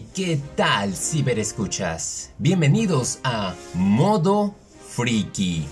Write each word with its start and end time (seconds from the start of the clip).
¿qué 0.00 0.40
tal 0.56 0.94
ciberescuchas? 0.94 2.30
Bienvenidos 2.38 3.18
a 3.24 3.54
Modo 3.74 4.54
Freaky. 4.88 5.66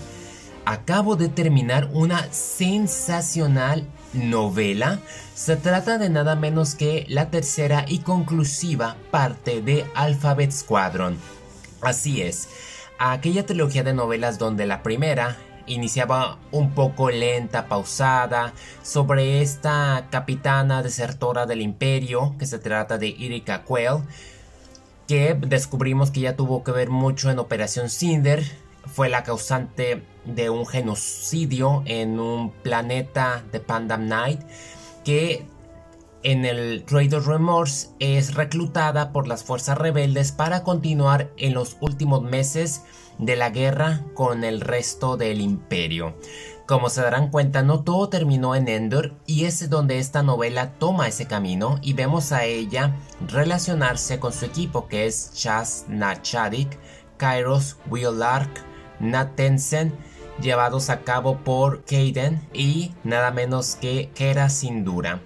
Acabo 0.65 1.15
de 1.15 1.27
terminar 1.27 1.89
una 1.91 2.31
sensacional 2.31 3.87
novela. 4.13 4.99
Se 5.33 5.55
trata 5.55 5.97
de 5.97 6.09
nada 6.09 6.35
menos 6.35 6.75
que 6.75 7.05
la 7.09 7.31
tercera 7.31 7.85
y 7.87 7.99
conclusiva 7.99 8.95
parte 9.09 9.61
de 9.61 9.85
Alphabet 9.95 10.51
Squadron. 10.51 11.17
Así 11.81 12.21
es, 12.21 12.47
aquella 12.99 13.45
trilogía 13.47 13.83
de 13.83 13.93
novelas 13.93 14.37
donde 14.37 14.67
la 14.67 14.83
primera 14.83 15.37
iniciaba 15.67 16.37
un 16.51 16.71
poco 16.71 17.09
lenta, 17.09 17.67
pausada, 17.67 18.53
sobre 18.83 19.41
esta 19.41 20.07
capitana 20.09 20.83
desertora 20.83 21.45
del 21.45 21.61
imperio, 21.61 22.35
que 22.37 22.45
se 22.45 22.59
trata 22.59 22.97
de 22.97 23.09
Erika 23.09 23.63
Quell, 23.65 24.03
que 25.07 25.33
descubrimos 25.35 26.11
que 26.11 26.21
ya 26.21 26.35
tuvo 26.35 26.63
que 26.63 26.71
ver 26.71 26.89
mucho 26.89 27.29
en 27.29 27.39
Operación 27.39 27.89
Cinder, 27.89 28.43
fue 28.85 29.09
la 29.09 29.23
causante 29.23 30.03
de 30.25 30.49
un 30.49 30.65
genocidio 30.65 31.83
en 31.85 32.19
un 32.19 32.51
planeta 32.51 33.43
de 33.51 33.59
Pandam 33.59 34.07
Night, 34.07 34.41
que 35.03 35.45
en 36.23 36.45
el 36.45 36.83
Trader 36.83 37.23
Remorse 37.23 37.89
es 37.99 38.35
reclutada 38.35 39.11
por 39.11 39.27
las 39.27 39.43
fuerzas 39.43 39.77
rebeldes 39.77 40.31
para 40.31 40.63
continuar 40.63 41.31
en 41.37 41.53
los 41.53 41.77
últimos 41.79 42.21
meses 42.21 42.83
de 43.17 43.35
la 43.35 43.49
guerra 43.49 44.01
con 44.13 44.43
el 44.43 44.61
resto 44.61 45.17
del 45.17 45.41
imperio. 45.41 46.15
Como 46.67 46.89
se 46.89 47.01
darán 47.01 47.29
cuenta, 47.29 47.63
no 47.63 47.83
todo 47.83 48.07
terminó 48.09 48.55
en 48.55 48.67
Endor 48.67 49.15
y 49.25 49.45
es 49.45 49.69
donde 49.69 49.99
esta 49.99 50.23
novela 50.23 50.73
toma 50.73 51.07
ese 51.07 51.25
camino 51.25 51.79
y 51.81 51.93
vemos 51.93 52.31
a 52.31 52.45
ella 52.45 52.95
relacionarse 53.27 54.19
con 54.19 54.31
su 54.31 54.45
equipo 54.45 54.87
que 54.87 55.05
es 55.05 55.33
Chas 55.33 55.85
Nachadik, 55.89 56.79
Kairos, 57.17 57.77
Will 57.89 58.19
Lark, 58.19 58.63
Nat 58.99 59.35
Tensen, 59.35 59.93
llevados 60.41 60.89
a 60.89 61.01
cabo 61.01 61.39
por 61.39 61.83
Kaden 61.83 62.47
y 62.53 62.93
nada 63.03 63.31
menos 63.31 63.75
que 63.75 64.09
Kera 64.13 64.49
Sindura. 64.49 65.21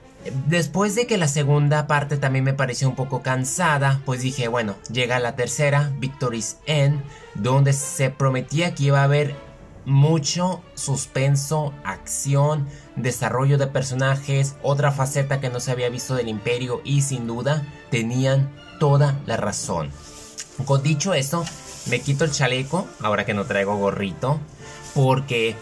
Después 0.48 0.96
de 0.96 1.06
que 1.06 1.18
la 1.18 1.28
segunda 1.28 1.86
parte 1.86 2.18
también 2.18 2.46
me 2.46 2.54
pareció 2.54 2.90
un 2.90 2.96
poco 2.96 3.22
cansada, 3.22 4.02
pues 4.06 4.22
dije, 4.22 4.48
bueno, 4.48 4.76
llega 4.92 5.20
la 5.20 5.36
tercera, 5.36 5.92
Victory's 6.00 6.58
End, 6.66 7.02
donde 7.36 7.74
se 7.74 8.10
prometía 8.10 8.74
que 8.74 8.86
iba 8.86 9.02
a 9.02 9.04
haber 9.04 9.36
mucho 9.86 10.64
suspenso, 10.74 11.74
acción, 11.84 12.68
desarrollo 12.96 13.60
de 13.60 13.68
personajes, 13.68 14.56
otra 14.64 14.92
faceta 14.92 15.40
que 15.40 15.50
no 15.50 15.60
se 15.60 15.72
había 15.72 15.90
visto 15.90 16.16
del 16.16 16.28
imperio 16.28 16.82
y 16.84 17.02
sin 17.04 17.28
duda 17.28 17.64
tenían 17.92 18.52
toda 18.80 19.20
la 19.28 19.38
razón. 19.38 19.92
Con 20.66 20.82
dicho 20.82 21.14
esto, 21.14 21.46
me 21.88 22.02
quito 22.02 22.26
el 22.26 22.32
chaleco, 22.32 22.88
ahora 23.02 23.26
que 23.26 23.36
no 23.36 23.46
traigo 23.46 23.78
gorrito, 23.78 24.40
porque 24.96 25.56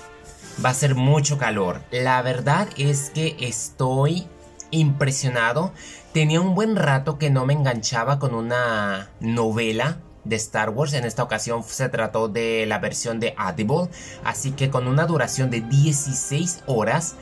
va 0.63 0.69
a 0.69 0.73
ser 0.73 0.95
mucho 0.95 1.37
calor. 1.37 1.81
La 1.91 2.21
verdad 2.21 2.69
es 2.77 3.09
que 3.09 3.35
estoy 3.39 4.27
impresionado. 4.73 5.71
Tenía 6.13 6.41
un 6.41 6.55
buen 6.55 6.75
rato 6.75 7.17
que 7.17 7.29
no 7.29 7.45
me 7.45 7.53
enganchaba 7.53 8.19
con 8.19 8.33
una 8.33 9.09
novela 9.19 9.99
de 10.23 10.35
Star 10.35 10.69
Wars. 10.69 10.93
En 10.93 11.05
esta 11.05 11.23
ocasión 11.23 11.63
se 11.63 11.89
trató 11.89 12.27
de 12.27 12.65
la 12.65 12.79
versión 12.79 13.19
de 13.19 13.33
Audible. 13.37 13.89
Así 14.23 14.51
que 14.51 14.69
con 14.69 14.87
una 14.87 15.05
duración 15.05 15.49
de 15.49 15.61
16 15.61 16.63
horas, 16.65 17.15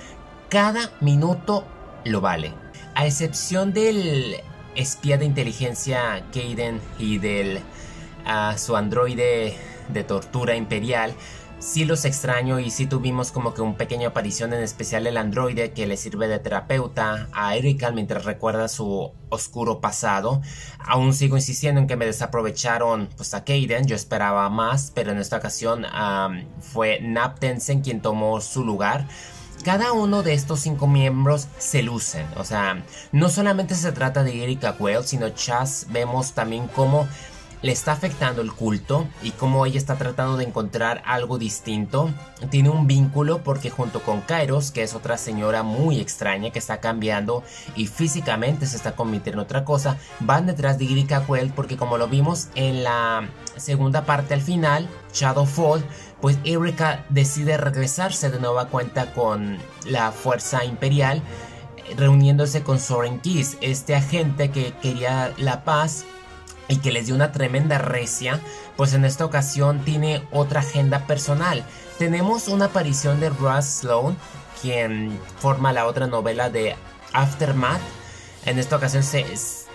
cada 0.50 0.92
minuto 1.00 1.66
lo 2.04 2.22
vale. 2.22 2.54
A 2.96 3.06
excepción 3.06 3.74
del 3.74 4.38
espía 4.76 5.18
de 5.18 5.26
inteligencia 5.26 6.26
Kaden 6.34 6.80
y 6.98 7.18
del 7.18 7.60
ah, 8.26 8.56
su 8.58 8.76
androide 8.76 9.58
de 9.90 10.04
tortura 10.04 10.56
imperial, 10.56 11.14
sí 11.62 11.86
los 11.86 12.06
extraño 12.06 12.60
y 12.60 12.72
sí 12.72 12.88
tuvimos 12.88 13.32
como 13.32 13.54
que 13.54 13.62
un 13.62 13.76
pequeño 13.76 14.10
aparición 14.10 14.52
en 14.54 14.64
especial 14.64 15.06
el 15.06 15.16
androide 15.16 15.72
que 15.72 15.86
le 15.86 15.96
sirve 15.96 16.28
de 16.28 16.40
terapeuta 16.40 17.30
a 17.32 17.56
Erika 17.56 17.92
mientras 17.92 18.26
recuerda 18.26 18.68
su 18.68 19.12
oscuro 19.30 19.80
pasado. 19.80 20.42
Aún 20.80 21.14
sigo 21.14 21.38
insistiendo 21.38 21.80
en 21.80 21.88
que 21.88 21.96
me 21.96 22.06
desaprovecharon 22.08 23.10
pues 23.16 23.34
a 23.36 23.46
Kaden, 23.46 23.86
yo 23.86 23.96
esperaba 23.96 24.50
más, 24.50 24.92
pero 24.94 25.12
en 25.12 25.20
esta 25.20 25.38
ocasión 25.38 25.86
fue 26.60 27.00
Nap 27.02 27.40
Tensen 27.40 27.82
quien 27.82 28.02
tomó 28.02 28.42
su 28.42 28.66
lugar 28.66 29.08
cada 29.64 29.94
uno 29.94 30.24
de 30.24 30.34
estos 30.34 30.62
cinco 30.62 30.88
miembros 30.88 31.48
se 31.60 31.84
lucen. 31.84 32.26
O 32.38 32.44
sea, 32.44 32.84
no 33.12 33.30
solamente 33.30 33.76
se 33.76 33.92
trata 33.92 34.24
de 34.24 34.44
Erika 34.44 34.76
Quell, 34.76 35.04
sino 35.04 35.30
Chas 35.30 35.86
vemos 35.92 36.34
también 36.34 36.68
cómo 36.68 37.08
le 37.62 37.72
está 37.72 37.92
afectando 37.92 38.42
el 38.42 38.52
culto 38.52 39.08
y 39.22 39.32
como 39.32 39.66
ella 39.66 39.78
está 39.78 39.96
tratando 39.96 40.38
de 40.38 40.46
encontrar 40.46 41.02
algo 41.06 41.38
distinto. 41.38 42.10
Tiene 42.50 42.70
un 42.70 42.88
vínculo 42.88 43.44
porque 43.44 43.70
junto 43.70 44.02
con 44.02 44.22
Kairos, 44.22 44.72
que 44.72 44.84
es 44.84 44.96
otra 44.96 45.18
señora 45.18 45.64
muy 45.64 46.00
extraña 46.00 46.52
que 46.52 46.60
está 46.60 46.80
cambiando 46.80 47.44
y 47.76 47.88
físicamente 47.88 48.66
se 48.66 48.78
está 48.78 48.96
convirtiendo 48.96 49.42
en 49.42 49.46
otra 49.46 49.64
cosa, 49.64 49.98
van 50.20 50.48
detrás 50.48 50.78
de 50.78 50.86
Irika 50.86 51.26
Quell 51.26 51.52
porque 51.52 51.78
como 51.78 51.98
lo 51.98 52.08
vimos 52.08 52.48
en 52.56 52.84
la 52.84 53.30
segunda 53.58 54.06
parte 54.06 54.34
al 54.34 54.42
final, 54.42 54.88
Shadowfall, 55.14 55.84
pues 56.20 56.38
Erika 56.44 57.06
decide 57.10 57.58
regresarse 57.58 58.30
de 58.30 58.40
nueva 58.40 58.68
cuenta 58.68 59.14
con 59.14 59.58
la 59.86 60.12
fuerza 60.12 60.66
imperial 60.66 61.22
reuniéndose 61.98 62.64
con 62.64 62.80
Soren 62.80 63.20
Kiss, 63.20 63.58
este 63.62 63.96
agente 63.96 64.50
que 64.50 64.74
quería 64.82 65.34
la 65.38 65.64
paz 65.64 66.06
y 66.72 66.78
que 66.78 66.92
les 66.92 67.08
dio 67.08 67.16
una 67.16 67.34
tremenda 67.34 67.78
recia, 67.78 68.40
pues 68.78 68.94
en 68.94 69.04
esta 69.04 69.26
ocasión 69.26 69.84
tiene 69.84 70.24
otra 70.32 70.62
agenda 70.62 71.06
personal. 71.06 71.66
Tenemos 72.00 72.48
una 72.48 72.66
aparición 72.66 73.20
de 73.20 73.30
Russ 73.30 73.66
Sloan, 73.66 74.18
quien 74.62 75.20
forma 75.40 75.74
la 75.74 75.86
otra 75.86 76.08
novela 76.08 76.50
de 76.50 76.78
Aftermath. 77.12 77.82
En 78.46 78.58
esta 78.58 78.78
ocasión 78.78 79.04
se, 79.04 79.26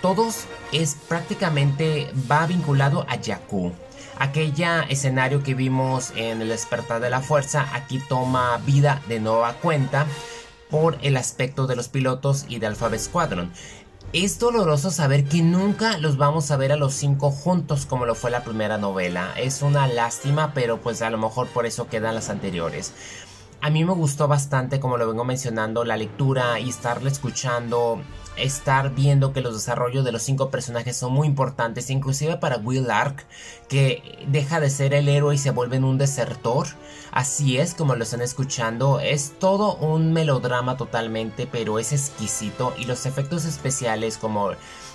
todos 0.01 0.45
es 0.73 0.97
prácticamente 1.07 2.11
va 2.31 2.47
vinculado 2.47 3.05
a 3.11 3.19
Jakku. 3.23 3.73
Aquella 4.19 4.81
escenario 4.89 5.43
que 5.43 5.53
vimos 5.53 6.13
en 6.17 6.41
el 6.41 6.49
despertar 6.49 7.03
de 7.03 7.11
la 7.11 7.21
fuerza 7.21 7.69
aquí 7.75 7.99
toma 8.09 8.57
vida 8.65 9.03
de 9.07 9.21
nueva 9.21 9.53
cuenta 9.53 10.07
por 10.71 10.99
el 11.03 11.19
aspecto 11.19 11.67
de 11.67 11.77
los 11.77 11.89
pilotos 11.89 12.47
y 12.49 12.59
de 12.59 12.67
Alphabet 12.67 13.01
Squadron. 13.01 13.53
Es 14.13 14.39
doloroso 14.39 14.91
saber 14.91 15.25
que 15.25 15.43
nunca 15.43 15.99
los 15.99 16.17
vamos 16.17 16.51
a 16.51 16.57
ver 16.57 16.73
a 16.73 16.77
los 16.77 16.95
cinco 16.95 17.31
juntos 17.31 17.87
como 17.87 18.07
lo 18.07 18.15
fue 18.15 18.31
la 18.31 18.45
primera 18.45 18.79
novela. 18.79 19.35
Es 19.37 19.63
una 19.63 19.87
lástima, 19.89 20.53
pero 20.55 20.81
pues 20.81 21.03
a 21.03 21.11
lo 21.11 21.19
mejor 21.19 21.49
por 21.49 21.67
eso 21.67 21.89
quedan 21.89 22.15
las 22.15 22.31
anteriores. 22.31 22.93
A 23.61 23.69
mí 23.69 23.85
me 23.85 23.93
gustó 23.93 24.29
bastante, 24.29 24.81
como 24.81 24.97
lo 24.97 25.09
vengo 25.09 25.25
mencionando, 25.25 25.85
la 25.85 25.97
lectura 25.97 26.61
y 26.61 26.71
estarle 26.71 27.11
escuchando 27.11 28.01
estar 28.37 28.95
viendo 28.95 29.33
que 29.33 29.41
los 29.41 29.55
desarrollos 29.55 30.05
de 30.05 30.13
los 30.13 30.23
cinco 30.23 30.51
personajes 30.51 30.97
son 30.97 31.13
muy 31.13 31.27
importantes, 31.27 31.91
inclusive 31.91 32.37
para 32.37 32.59
Will 32.59 32.91
Ark, 32.91 33.25
que 33.69 34.27
deja 34.29 34.61
de 34.61 34.71
ser 34.71 34.95
el 34.95 35.09
héroe 35.09 35.35
y 35.35 35.39
se 35.39 35.51
vuelve 35.51 35.77
en 35.77 35.85
un 35.85 35.99
desertor. 35.99 36.67
Así 37.13 37.59
es 37.59 37.75
como 37.75 37.95
lo 37.97 38.05
están 38.05 38.21
escuchando, 38.21 39.01
es 39.01 39.39
todo 39.39 39.77
un 39.77 40.13
melodrama 40.13 40.77
totalmente, 40.77 41.47
pero 41.51 41.79
es 41.79 41.93
exquisito 41.93 42.75
y 42.79 42.85
los 42.85 43.07
efectos 43.07 43.45
especiales 43.45 44.19
como, 44.19 44.51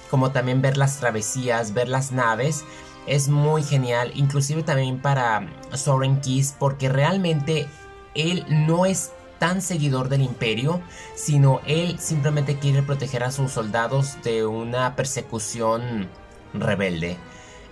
como 0.10 0.32
también 0.32 0.62
ver 0.62 0.78
las 0.78 0.98
travesías, 0.98 1.74
ver 1.74 1.90
las 1.90 2.12
naves, 2.12 2.64
es 3.08 3.28
muy 3.28 3.64
genial, 3.64 4.12
inclusive 4.16 4.62
también 4.62 5.02
para 5.02 5.48
Soren 5.74 6.22
Keys 6.22 6.56
porque 6.60 6.90
realmente 6.90 7.68
él 8.14 8.46
no 8.50 8.86
es 8.86 9.12
tan 9.42 9.64
seguidor 9.64 10.08
del 10.08 10.22
imperio, 10.22 10.84
sino 11.16 11.62
él 11.66 11.98
simplemente 11.98 12.60
quiere 12.60 12.84
proteger 12.84 13.24
a 13.24 13.32
sus 13.32 13.52
soldados 13.52 14.18
de 14.24 14.46
una 14.46 14.96
persecución 14.96 16.08
rebelde. 16.54 17.18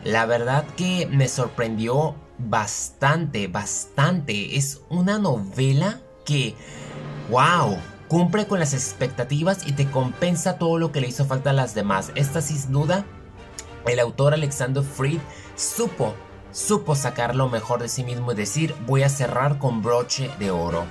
La 0.03 0.25
verdad 0.25 0.65
que 0.75 1.07
me 1.11 1.27
sorprendió 1.27 2.15
bastante, 2.39 3.47
bastante. 3.47 4.57
Es 4.57 4.81
una 4.89 5.19
novela 5.19 6.01
que, 6.25 6.55
wow, 7.29 7.77
cumple 8.07 8.47
con 8.47 8.59
las 8.59 8.73
expectativas 8.73 9.67
y 9.67 9.73
te 9.73 9.91
compensa 9.91 10.57
todo 10.57 10.79
lo 10.79 10.91
que 10.91 11.01
le 11.01 11.09
hizo 11.09 11.25
falta 11.25 11.51
a 11.51 11.53
las 11.53 11.75
demás. 11.75 12.11
Esta 12.15 12.41
sin 12.41 12.71
duda, 12.71 13.05
el 13.85 13.99
autor 13.99 14.33
Alexander 14.33 14.83
Fried 14.83 15.19
supo, 15.55 16.15
supo 16.51 16.95
sacar 16.95 17.35
lo 17.35 17.47
mejor 17.47 17.79
de 17.79 17.89
sí 17.89 18.03
mismo 18.03 18.31
y 18.31 18.35
decir 18.35 18.73
voy 18.87 19.03
a 19.03 19.09
cerrar 19.09 19.59
con 19.59 19.83
broche 19.83 20.31
de 20.39 20.49
oro 20.49 20.87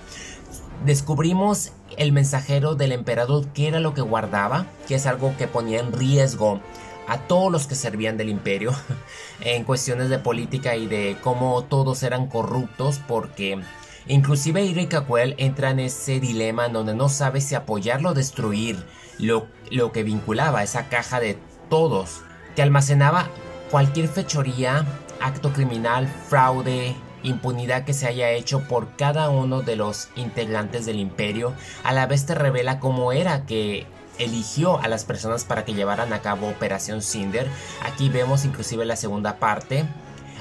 descubrimos 0.85 1.73
el 1.97 2.13
mensajero 2.13 2.75
del 2.75 2.93
emperador, 2.93 3.49
que 3.49 3.69
era 3.69 3.81
lo 3.81 3.95
que 3.95 4.03
guardaba, 4.03 4.67
que 4.87 4.95
es 4.95 5.07
algo 5.07 5.35
que 5.37 5.49
ponía 5.49 5.81
en 5.81 5.93
riesgo 5.93 6.61
a 7.09 7.19
todos 7.19 7.51
los 7.51 7.67
que 7.67 7.75
servían 7.75 8.17
del 8.17 8.29
imperio 8.29 8.73
en 9.41 9.65
cuestiones 9.65 10.11
de 10.11 10.19
política 10.19 10.77
y 10.77 10.87
de 10.87 11.17
cómo 11.23 11.65
todos 11.65 12.03
eran 12.03 12.27
corruptos 12.27 13.01
porque 13.09 13.61
inclusive 14.07 14.69
Erika 14.69 15.07
Quell 15.07 15.35
entra 15.39 15.71
en 15.71 15.81
ese 15.81 16.21
dilema 16.21 16.69
donde 16.69 16.95
no 16.95 17.09
sabe 17.09 17.41
si 17.41 17.55
apoyarlo 17.55 18.11
o 18.11 18.15
destruir 18.15 18.85
lo, 19.19 19.49
lo 19.71 19.91
que 19.91 20.03
vinculaba 20.03 20.63
esa 20.63 20.89
caja 20.89 21.19
de 21.19 21.39
todos 21.71 22.21
que 22.55 22.63
almacenaba 22.63 23.29
cualquier 23.71 24.09
fechoría, 24.09 24.85
acto 25.21 25.53
criminal, 25.53 26.09
fraude, 26.29 26.95
impunidad 27.23 27.85
que 27.85 27.95
se 27.95 28.07
haya 28.07 28.31
hecho 28.31 28.61
por 28.69 28.97
cada 28.97 29.31
uno 29.31 29.63
de 29.63 29.77
los 29.77 30.09
integrantes 30.17 30.87
del 30.87 30.99
imperio, 30.99 31.53
a 31.85 31.93
la 31.93 32.07
vez 32.07 32.27
te 32.27 32.35
revela 32.35 32.81
cómo 32.81 33.13
era 33.13 33.47
que 33.47 33.87
eligió 34.19 34.79
a 34.81 34.89
las 34.89 35.05
personas 35.05 35.45
para 35.45 35.65
que 35.65 35.75
llevaran 35.75 36.13
a 36.13 36.21
cabo 36.21 36.49
Operación 36.49 37.03
Cinder. 37.03 37.49
Aquí 37.83 38.09
vemos 38.09 38.45
inclusive 38.45 38.85
la 38.85 38.97
segunda 38.97 39.37
parte. 39.37 39.85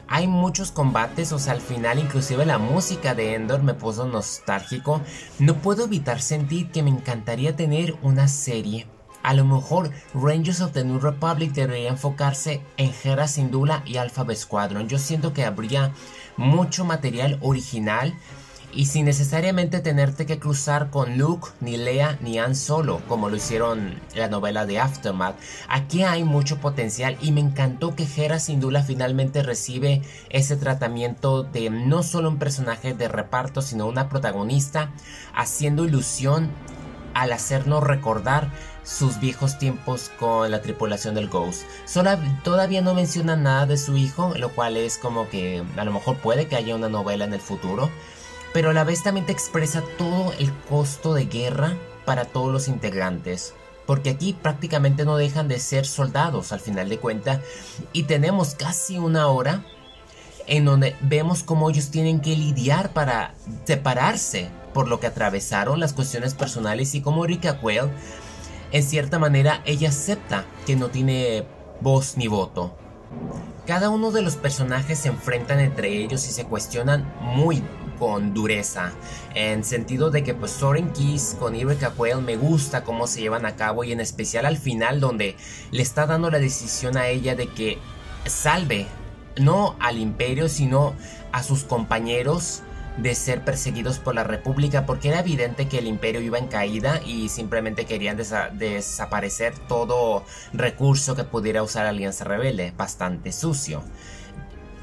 Hay 0.10 0.28
muchos 0.28 0.72
combates, 0.72 1.34
o 1.34 1.40
sea, 1.40 1.54
al 1.54 1.62
final 1.62 2.00
inclusive 2.00 2.46
la 2.46 2.58
música 2.58 3.14
de 3.14 3.36
Endor 3.36 3.62
me 3.62 3.74
puso 3.74 4.06
nostálgico. 4.06 5.02
No 5.38 5.56
puedo 5.56 5.86
evitar 5.86 6.22
sentir 6.22 6.72
que 6.72 6.82
me 6.82 6.90
encantaría 6.90 7.56
tener 7.56 7.96
una 8.02 8.28
serie. 8.28 8.88
A 9.28 9.34
lo 9.34 9.44
mejor 9.44 9.92
Rangers 10.14 10.62
of 10.62 10.72
the 10.72 10.86
New 10.86 11.00
Republic 11.00 11.52
debería 11.52 11.90
enfocarse 11.90 12.62
en 12.78 12.94
Hera 13.04 13.28
Syndulla 13.28 13.84
y 13.86 13.98
Alpha 13.98 14.26
Squadron. 14.34 14.88
Yo 14.88 14.98
siento 15.00 15.34
que 15.34 15.44
habría 15.44 15.92
mucho 16.38 16.86
material 16.86 17.38
original 17.42 18.14
y 18.72 18.86
sin 18.86 19.04
necesariamente 19.04 19.82
tenerte 19.82 20.26
que 20.26 20.40
cruzar 20.40 20.92
con 20.92 21.18
Luke, 21.18 21.50
ni 21.60 21.76
Leia, 21.76 22.18
ni 22.22 22.40
Han 22.40 22.56
Solo, 22.56 23.02
como 23.10 23.28
lo 23.28 23.36
hicieron 23.36 24.00
en 24.14 24.20
la 24.20 24.30
novela 24.30 24.66
de 24.66 24.80
Aftermath. 24.80 25.36
Aquí 25.68 26.04
hay 26.04 26.24
mucho 26.24 26.60
potencial 26.60 27.18
y 27.20 27.34
me 27.34 27.42
encantó 27.42 27.98
que 27.98 28.08
Hera 28.08 28.40
Syndulla 28.40 28.82
finalmente 28.82 29.44
recibe 29.44 30.04
ese 30.30 30.56
tratamiento 30.56 31.44
de 31.44 31.70
no 31.70 32.02
solo 32.02 32.30
un 32.30 32.40
personaje 32.40 32.94
de 32.94 33.10
reparto, 33.10 33.62
sino 33.62 33.88
una 33.88 34.08
protagonista, 34.08 34.94
haciendo 35.36 35.84
ilusión 35.84 36.50
al 37.14 37.34
hacernos 37.34 37.84
recordar 37.84 38.52
sus 38.88 39.20
viejos 39.20 39.60
tiempos 39.60 40.12
con 40.18 40.50
la 40.50 40.62
tripulación 40.62 41.14
del 41.14 41.28
Ghost. 41.28 41.64
todavía 42.44 42.82
no 42.82 42.94
menciona 42.94 43.36
nada 43.36 43.66
de 43.66 43.78
su 43.78 43.98
hijo, 43.98 44.34
lo 44.38 44.50
cual 44.50 44.78
es 44.78 44.98
como 44.98 45.28
que 45.28 45.64
a 45.76 45.84
lo 45.84 45.92
mejor 45.92 46.18
puede 46.18 46.48
que 46.48 46.56
haya 46.56 46.76
una 46.76 46.88
novela 46.88 47.26
en 47.26 47.34
el 47.34 47.42
futuro, 47.42 47.90
pero 48.54 48.70
a 48.70 48.74
la 48.74 48.86
vez 48.86 49.04
también 49.04 49.26
te 49.26 49.34
expresa 49.34 49.84
todo 49.98 50.32
el 50.40 50.54
costo 50.70 51.14
de 51.14 51.26
guerra 51.26 51.76
para 52.06 52.26
todos 52.26 52.52
los 52.52 52.70
integrantes. 52.70 53.54
Porque 53.86 54.10
aquí 54.10 54.34
prácticamente 54.34 55.06
no 55.06 55.18
dejan 55.18 55.48
de 55.48 55.60
ser 55.60 55.86
soldados 55.86 56.52
al 56.52 56.60
final 56.60 56.90
de 56.90 56.98
cuentas. 56.98 57.40
Y 57.94 58.04
tenemos 58.04 58.56
casi 58.56 58.98
una 58.98 59.28
hora 59.28 59.64
en 60.46 60.66
donde 60.66 60.96
vemos 61.02 61.44
cómo 61.44 61.70
ellos 61.70 61.90
tienen 61.90 62.20
que 62.20 62.36
lidiar 62.36 62.92
para 62.92 63.34
separarse 63.66 64.50
por 64.74 64.90
lo 64.90 65.00
que 65.00 65.08
atravesaron 65.08 65.80
las 65.80 65.94
cuestiones 65.94 66.34
personales 66.34 66.96
y 66.96 67.02
cómo 67.02 67.24
Erika 67.24 67.60
Quayle 67.60 67.90
en 68.72 68.84
cierta 68.84 69.20
manera 69.20 69.62
ella 69.66 69.90
acepta 69.90 70.46
que 70.66 70.76
no 70.76 70.90
tiene 70.90 71.46
voz 71.82 72.18
ni 72.18 72.28
voto. 72.28 72.76
Cada 73.66 73.90
uno 73.90 74.12
de 74.12 74.22
los 74.22 74.36
personajes 74.36 75.00
se 75.00 75.10
enfrentan 75.10 75.60
entre 75.60 75.90
ellos 75.90 76.28
y 76.28 76.32
se 76.32 76.46
cuestionan 76.46 77.06
muy 77.22 77.62
con 78.00 78.34
dureza, 78.34 78.92
en 79.34 79.64
sentido 79.64 80.12
de 80.12 80.24
que 80.24 80.34
pues 80.34 80.52
Soren 80.52 80.92
Keys 80.94 81.36
con 81.40 81.56
Eureka 81.56 81.92
Quayle 81.92 82.22
me 82.22 82.38
gusta 82.38 82.84
cómo 82.84 83.08
se 83.08 83.22
llevan 83.22 83.46
a 83.46 83.56
cabo 83.56 83.84
y 83.84 83.92
en 83.92 84.00
especial 84.00 84.46
al 84.46 84.58
final 84.58 85.00
donde 85.00 85.36
le 85.72 85.82
está 85.82 86.06
dando 86.06 86.30
la 86.30 86.40
decisión 86.40 86.96
a 86.96 87.08
ella 87.08 87.36
de 87.36 87.48
que 87.48 87.80
salve 88.26 88.88
no 89.38 89.76
al 89.80 89.98
imperio 89.98 90.48
sino 90.48 90.94
a 91.32 91.44
sus 91.44 91.64
compañeros 91.64 92.62
de 92.98 93.16
ser 93.16 93.44
perseguidos 93.44 94.00
por 94.00 94.16
la 94.16 94.24
República 94.24 94.86
porque 94.86 95.10
era 95.10 95.20
evidente 95.20 95.68
que 95.68 95.80
el 95.80 95.88
imperio 95.88 96.22
iba 96.22 96.38
en 96.38 96.48
caída 96.48 97.02
y 97.06 97.30
simplemente 97.30 97.86
querían 97.86 98.18
desaparecer 98.18 99.58
todo 99.68 100.26
recurso 100.54 101.16
que 101.16 101.24
pudiera 101.24 101.64
usar 101.64 101.86
Alianza 101.86 102.24
Rebelde, 102.24 102.74
bastante 102.76 103.32
sucio 103.32 103.84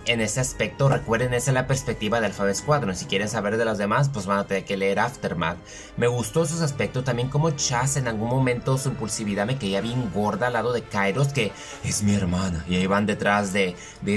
en 0.07 0.21
ese 0.21 0.41
aspecto, 0.41 0.89
recuerden, 0.89 1.35
esa 1.35 1.51
es 1.51 1.55
la 1.55 1.67
perspectiva 1.67 2.21
de 2.21 2.27
Alpha 2.27 2.53
Squadron. 2.55 2.95
Si 2.95 3.07
quieren 3.07 3.29
saber 3.29 3.57
de 3.57 3.65
los 3.65 3.79
demás, 3.79 4.09
pues 4.09 4.27
van 4.27 4.39
a 4.39 4.47
tener 4.47 4.65
que 4.65 4.77
leer 4.77 4.99
Aftermath. 4.99 5.57
Me 5.97 6.07
gustó 6.07 6.43
esos 6.43 6.61
aspectos, 6.61 7.05
también 7.05 7.29
como 7.29 7.51
Chaz 7.53 7.97
en 7.97 8.09
algún 8.09 8.29
momento 8.29 8.79
su 8.79 8.91
impulsividad 8.91 9.47
me 9.47 9.57
caía 9.57 9.81
bien 9.81 10.11
gorda 10.13 10.49
al 10.49 10.55
lado 10.55 10.73
de 10.73 10.83
Kairos, 10.83 11.33
que 11.33 11.53
es 11.85 12.03
mi 12.03 12.15
hermana. 12.15 12.65
Y 12.69 12.77
ahí 12.77 12.87
van 12.87 13.07
detrás 13.07 13.53
de, 13.53 13.77
de 14.03 14.15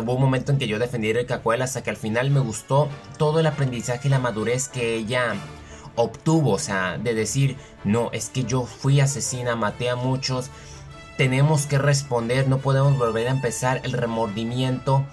Hubo 0.00 0.14
un 0.14 0.20
momento 0.20 0.52
en 0.52 0.58
que 0.58 0.66
yo 0.66 0.78
defendí 0.78 1.12
a 1.12 1.62
hasta 1.62 1.82
que 1.82 1.90
al 1.90 1.96
final 1.96 2.30
me 2.30 2.40
gustó 2.40 2.88
todo 3.18 3.40
el 3.40 3.46
aprendizaje 3.46 4.08
y 4.08 4.10
la 4.10 4.18
madurez 4.18 4.68
que 4.68 4.94
ella 4.94 5.34
obtuvo. 5.94 6.52
O 6.52 6.58
sea, 6.58 6.98
de 6.98 7.14
decir, 7.14 7.56
no, 7.84 8.10
es 8.12 8.28
que 8.28 8.44
yo 8.44 8.66
fui 8.66 9.00
asesina, 9.00 9.56
maté 9.56 9.90
a 9.90 9.96
muchos 9.96 10.50
tenemos 11.16 11.66
que 11.66 11.78
responder, 11.78 12.48
no 12.48 12.58
podemos 12.58 12.98
volver 12.98 13.28
a 13.28 13.32
empezar 13.32 13.80
el 13.84 13.92
remordimiento. 13.92 15.04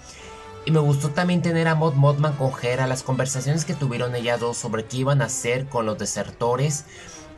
Y 0.66 0.70
me 0.70 0.80
gustó 0.80 1.10
también 1.10 1.42
tener 1.42 1.68
a 1.68 1.74
Mod 1.74 1.94
Modman 1.94 2.34
con 2.34 2.52
Hera, 2.62 2.86
las 2.86 3.02
conversaciones 3.02 3.64
que 3.64 3.74
tuvieron 3.74 4.14
ellas 4.14 4.40
dos 4.40 4.56
sobre 4.56 4.84
qué 4.84 4.98
iban 4.98 5.20
a 5.20 5.26
hacer 5.26 5.66
con 5.66 5.84
los 5.84 5.98
desertores. 5.98 6.86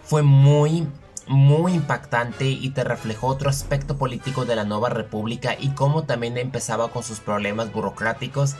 Fue 0.05 0.23
muy, 0.23 0.87
muy 1.27 1.75
impactante 1.75 2.47
y 2.47 2.71
te 2.71 2.85
reflejó 2.85 3.27
otro 3.27 3.51
aspecto 3.51 3.97
político 3.97 4.45
de 4.45 4.55
la 4.55 4.65
nueva 4.65 4.91
república 4.91 5.57
y 5.59 5.71
cómo 5.71 6.05
también 6.05 6.39
empezaba 6.39 6.91
con 6.91 7.03
sus 7.03 7.19
problemas 7.19 7.73
burocráticos. 7.73 8.55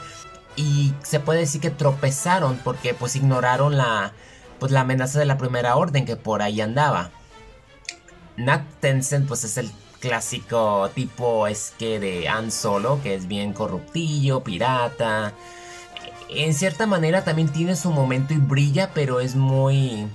Y 0.57 0.95
se 1.03 1.21
puede 1.21 1.41
decir 1.41 1.61
que 1.61 1.71
tropezaron 1.71 2.59
porque 2.65 2.95
pues 2.95 3.15
ignoraron 3.15 3.77
la, 3.77 4.13
pues, 4.59 4.73
la 4.73 4.81
amenaza 4.81 5.21
de 5.21 5.27
la 5.27 5.39
primera 5.39 5.77
orden 5.77 6.07
que 6.07 6.17
por 6.17 6.43
ahí 6.43 6.61
andaba. 6.61 7.11
Nat 8.37 8.63
Tencent 8.81 9.29
pues 9.29 9.45
es 9.45 9.59
el 9.59 9.71
clásico 10.01 10.91
tipo 10.95 11.47
es 11.47 11.75
que 11.79 11.99
de 11.99 12.29
Han 12.29 12.51
Solo, 12.51 13.01
que 13.03 13.15
es 13.15 13.27
bien 13.29 13.53
corruptillo, 13.53 14.43
pirata. 14.43 15.33
En 16.29 16.55
cierta 16.55 16.87
manera 16.87 17.25
también 17.25 17.49
tiene 17.49 17.77
su 17.77 17.91
momento 17.91 18.35
y 18.35 18.39
brilla, 18.39 18.91
pero 18.95 19.21
es 19.21 19.37
muy 19.37 20.09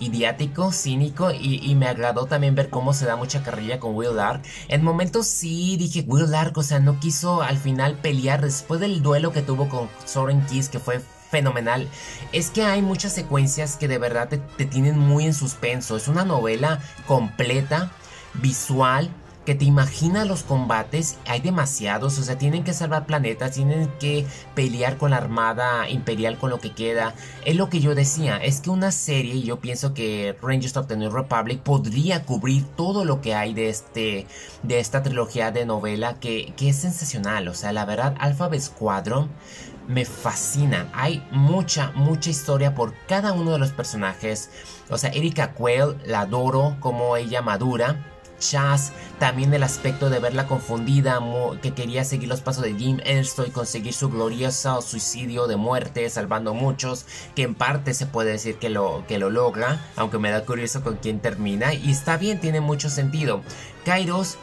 idiático, 0.00 0.72
cínico 0.72 1.30
y, 1.32 1.74
me 1.74 1.88
agradó 1.88 2.26
también 2.26 2.54
ver 2.54 2.70
cómo 2.70 2.92
se 2.92 3.04
da 3.04 3.16
mucha 3.16 3.42
carrilla 3.42 3.80
con 3.80 3.94
Will 3.94 4.14
Dark. 4.14 4.42
En 4.68 4.82
momentos 4.82 5.26
sí 5.26 5.76
dije 5.76 6.04
Will 6.06 6.30
Dark, 6.30 6.56
o 6.56 6.62
sea, 6.62 6.78
no 6.78 7.00
quiso 7.00 7.42
al 7.42 7.58
final 7.58 7.96
pelear 7.96 8.42
después 8.42 8.80
del 8.80 9.02
duelo 9.02 9.32
que 9.32 9.42
tuvo 9.42 9.68
con 9.68 9.88
Soren 10.04 10.44
Kiss, 10.46 10.68
que 10.68 10.78
fue 10.78 11.00
fenomenal. 11.30 11.88
Es 12.32 12.50
que 12.50 12.62
hay 12.62 12.80
muchas 12.80 13.12
secuencias 13.12 13.76
que 13.76 13.88
de 13.88 13.98
verdad 13.98 14.28
te 14.28 14.64
tienen 14.64 14.98
muy 14.98 15.26
en 15.26 15.34
suspenso. 15.34 15.96
Es 15.96 16.08
una 16.08 16.24
novela 16.24 16.80
completa 17.06 17.92
visual 18.34 19.10
que 19.48 19.54
te 19.54 19.64
imagina 19.64 20.26
los 20.26 20.42
combates, 20.42 21.16
hay 21.26 21.40
demasiados, 21.40 22.18
o 22.18 22.22
sea, 22.22 22.36
tienen 22.36 22.64
que 22.64 22.74
salvar 22.74 23.06
planetas, 23.06 23.52
tienen 23.52 23.88
que 23.98 24.26
pelear 24.54 24.98
con 24.98 25.12
la 25.12 25.16
armada 25.16 25.88
imperial 25.88 26.36
con 26.36 26.50
lo 26.50 26.60
que 26.60 26.74
queda. 26.74 27.14
Es 27.46 27.56
lo 27.56 27.70
que 27.70 27.80
yo 27.80 27.94
decía, 27.94 28.36
es 28.36 28.60
que 28.60 28.68
una 28.68 28.92
serie, 28.92 29.36
y 29.36 29.44
yo 29.44 29.58
pienso 29.58 29.94
que 29.94 30.36
Rangers 30.42 30.76
of 30.76 30.86
the 30.86 30.98
New 30.98 31.10
Republic 31.10 31.60
podría 31.62 32.26
cubrir 32.26 32.66
todo 32.76 33.06
lo 33.06 33.22
que 33.22 33.34
hay 33.34 33.54
de 33.54 33.70
este 33.70 34.26
de 34.62 34.80
esta 34.80 35.02
trilogía 35.02 35.50
de 35.50 35.64
novela 35.64 36.20
que, 36.20 36.52
que 36.54 36.68
es 36.68 36.76
sensacional, 36.76 37.48
o 37.48 37.54
sea, 37.54 37.72
la 37.72 37.86
verdad 37.86 38.16
Alphabet 38.20 38.60
Squadron 38.60 39.30
me 39.86 40.04
fascina. 40.04 40.90
Hay 40.92 41.26
mucha, 41.30 41.92
mucha 41.92 42.28
historia 42.28 42.74
por 42.74 42.92
cada 43.06 43.32
uno 43.32 43.52
de 43.52 43.58
los 43.58 43.70
personajes. 43.70 44.50
O 44.90 44.98
sea, 44.98 45.08
Erika 45.08 45.54
Quayle, 45.54 45.96
la 46.04 46.20
adoro 46.20 46.76
como 46.80 47.16
ella 47.16 47.40
madura 47.40 48.04
Chaz, 48.38 48.92
también 49.18 49.52
el 49.52 49.62
aspecto 49.62 50.10
de 50.10 50.18
verla 50.18 50.46
confundida, 50.46 51.20
que 51.62 51.74
quería 51.74 52.04
seguir 52.04 52.28
los 52.28 52.40
pasos 52.40 52.62
de 52.62 52.74
Jim 52.74 53.00
Ersto 53.04 53.46
y 53.46 53.50
conseguir 53.50 53.92
su 53.92 54.10
glorioso 54.10 54.80
suicidio 54.82 55.46
de 55.46 55.56
muerte, 55.56 56.08
salvando 56.10 56.54
muchos, 56.54 57.04
que 57.34 57.42
en 57.42 57.54
parte 57.54 57.94
se 57.94 58.06
puede 58.06 58.32
decir 58.32 58.56
que 58.56 58.70
lo, 58.70 59.04
que 59.08 59.18
lo 59.18 59.30
logra, 59.30 59.84
aunque 59.96 60.18
me 60.18 60.30
da 60.30 60.44
curioso 60.44 60.82
con 60.82 60.96
quién 60.96 61.20
termina, 61.20 61.74
y 61.74 61.90
está 61.90 62.16
bien, 62.16 62.40
tiene 62.40 62.60
mucho 62.60 62.90
sentido. 62.90 63.42
Kairos 63.84 64.38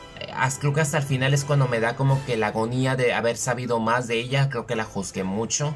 creo 0.59 0.73
que 0.73 0.81
hasta 0.81 0.97
el 0.97 1.03
final 1.03 1.33
es 1.33 1.45
cuando 1.45 1.67
me 1.67 1.79
da 1.79 1.95
como 1.95 2.23
que 2.25 2.37
la 2.37 2.47
agonía 2.47 2.95
de 2.95 3.13
haber 3.13 3.37
sabido 3.37 3.79
más 3.79 4.07
de 4.07 4.19
ella, 4.19 4.49
creo 4.49 4.65
que 4.65 4.75
la 4.75 4.83
juzgué 4.83 5.23
mucho. 5.23 5.73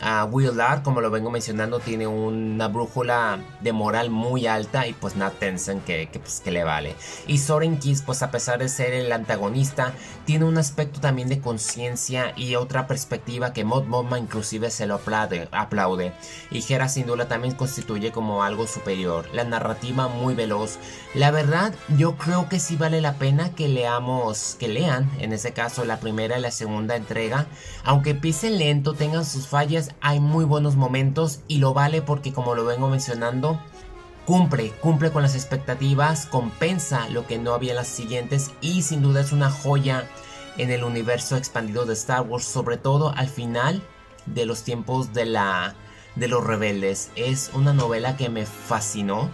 Uh, 0.00 0.26
Willard, 0.26 0.82
como 0.84 1.00
lo 1.00 1.10
vengo 1.10 1.30
mencionando, 1.30 1.80
tiene 1.80 2.06
una 2.06 2.68
brújula 2.68 3.40
de 3.60 3.72
moral 3.72 4.10
muy 4.10 4.46
alta 4.46 4.86
y 4.86 4.92
pues 4.92 5.16
Nat 5.16 5.34
Tensen 5.40 5.80
que, 5.80 6.08
pues, 6.12 6.40
que 6.40 6.52
le 6.52 6.62
vale. 6.62 6.94
Y 7.26 7.38
Soren 7.38 7.78
Kiss, 7.78 8.02
pues 8.02 8.22
a 8.22 8.30
pesar 8.30 8.60
de 8.60 8.68
ser 8.68 8.92
el 8.92 9.10
antagonista, 9.10 9.92
tiene 10.24 10.44
un 10.44 10.56
aspecto 10.56 11.00
también 11.00 11.28
de 11.28 11.40
conciencia 11.40 12.32
y 12.36 12.54
otra 12.54 12.86
perspectiva 12.86 13.52
que 13.52 13.64
Mod 13.64 13.86
Mothma 13.86 14.20
inclusive 14.20 14.70
se 14.70 14.86
lo 14.86 15.00
aplaude. 15.50 16.12
Y 16.50 16.72
Hera 16.72 16.88
sin 16.88 17.06
duda 17.06 17.26
también 17.26 17.54
constituye 17.54 18.12
como 18.12 18.44
algo 18.44 18.68
superior. 18.68 19.28
La 19.32 19.44
narrativa 19.44 20.06
muy 20.06 20.34
veloz. 20.34 20.78
La 21.14 21.32
verdad, 21.32 21.74
yo 21.96 22.16
creo 22.16 22.48
que 22.48 22.60
sí 22.60 22.76
vale 22.76 23.00
la 23.00 23.14
pena 23.14 23.50
que 23.50 23.66
leamos, 23.78 24.56
que 24.58 24.66
lean, 24.66 25.08
en 25.20 25.32
ese 25.32 25.52
caso 25.52 25.84
la 25.84 26.00
primera 26.00 26.36
y 26.36 26.40
la 26.40 26.50
segunda 26.50 26.96
entrega. 26.96 27.46
Aunque 27.84 28.14
pise 28.14 28.50
lento, 28.50 28.94
tengan 28.94 29.24
sus 29.24 29.46
fallas 29.46 29.94
hay 30.00 30.18
muy 30.18 30.44
buenos 30.44 30.74
momentos 30.74 31.40
y 31.46 31.58
lo 31.58 31.74
vale 31.74 32.02
porque 32.02 32.32
como 32.32 32.56
lo 32.56 32.64
vengo 32.64 32.88
mencionando, 32.88 33.60
cumple, 34.26 34.72
cumple 34.80 35.12
con 35.12 35.22
las 35.22 35.36
expectativas, 35.36 36.26
compensa 36.26 37.08
lo 37.08 37.26
que 37.26 37.38
no 37.38 37.54
había 37.54 37.70
en 37.70 37.76
las 37.76 37.86
siguientes 37.88 38.50
y 38.60 38.82
sin 38.82 39.00
duda 39.00 39.20
es 39.20 39.30
una 39.30 39.50
joya 39.50 40.08
en 40.56 40.70
el 40.70 40.82
universo 40.82 41.36
expandido 41.36 41.86
de 41.86 41.94
Star 41.94 42.22
Wars, 42.22 42.44
sobre 42.44 42.78
todo 42.78 43.14
al 43.16 43.28
final 43.28 43.80
de 44.26 44.44
los 44.44 44.64
tiempos 44.64 45.12
de 45.12 45.26
la 45.26 45.76
de 46.16 46.26
los 46.26 46.44
rebeldes. 46.44 47.10
Es 47.14 47.52
una 47.54 47.72
novela 47.72 48.16
que 48.16 48.28
me 48.28 48.44
fascinó. 48.44 49.30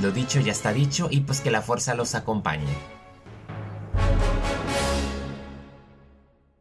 Lo 0.00 0.12
dicho 0.12 0.38
ya 0.38 0.52
está 0.52 0.72
dicho 0.72 1.08
y 1.10 1.20
pues 1.20 1.40
que 1.40 1.50
la 1.50 1.60
fuerza 1.60 1.94
los 1.94 2.14
acompañe. 2.14 2.95